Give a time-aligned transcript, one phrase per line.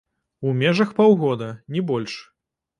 [0.47, 2.19] У межах паўгода, не больш.